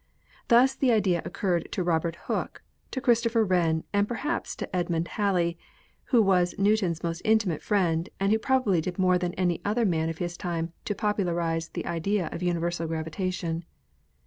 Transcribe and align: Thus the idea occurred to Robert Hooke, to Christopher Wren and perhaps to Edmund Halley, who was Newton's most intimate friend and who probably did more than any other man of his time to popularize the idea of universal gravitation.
Thus 0.47 0.73
the 0.73 0.91
idea 0.91 1.21
occurred 1.25 1.71
to 1.73 1.83
Robert 1.83 2.15
Hooke, 2.25 2.63
to 2.89 2.99
Christopher 2.99 3.45
Wren 3.45 3.83
and 3.93 4.07
perhaps 4.07 4.55
to 4.55 4.75
Edmund 4.75 5.09
Halley, 5.09 5.59
who 6.05 6.23
was 6.23 6.57
Newton's 6.57 7.03
most 7.03 7.21
intimate 7.23 7.61
friend 7.61 8.09
and 8.19 8.31
who 8.31 8.39
probably 8.39 8.81
did 8.81 8.97
more 8.97 9.19
than 9.19 9.35
any 9.35 9.61
other 9.63 9.85
man 9.85 10.09
of 10.09 10.17
his 10.17 10.37
time 10.37 10.73
to 10.85 10.95
popularize 10.95 11.69
the 11.69 11.85
idea 11.85 12.29
of 12.31 12.41
universal 12.41 12.87
gravitation. 12.87 13.63